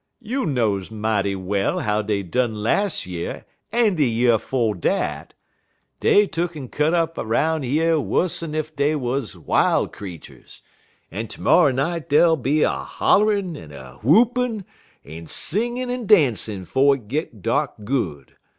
"You 0.23 0.47
knows 0.47 0.89
mighty 0.89 1.35
well 1.35 1.81
how 1.81 2.01
dey 2.01 2.23
done 2.23 2.55
las' 2.55 3.05
year 3.05 3.45
en 3.71 3.93
de 3.93 4.03
year 4.03 4.39
'fo' 4.39 4.73
dat. 4.73 5.35
Dey 5.99 6.25
tuck'n 6.25 6.69
cut 6.71 6.95
up 6.95 7.19
'roun' 7.19 7.61
yer 7.61 7.99
wuss'n 7.99 8.55
ef 8.55 8.75
dey 8.75 8.95
'uz 8.95 9.35
wil' 9.37 9.87
creeturs, 9.89 10.63
en 11.11 11.27
termorrer 11.27 11.71
night 11.71 12.09
dey'll 12.09 12.35
be 12.35 12.63
a 12.63 12.71
hollin' 12.71 13.55
en 13.55 13.69
whoopin' 14.01 14.65
en 15.05 15.27
singin' 15.27 15.91
en 15.91 16.07
dancin' 16.07 16.65
'fo' 16.65 16.93
it 16.93 17.07
git 17.07 17.43
dark 17.43 17.73
good. 17.83 18.35